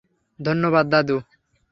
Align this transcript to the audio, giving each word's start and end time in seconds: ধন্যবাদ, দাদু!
ধন্যবাদ, 0.39 0.85
দাদু! 0.93 1.17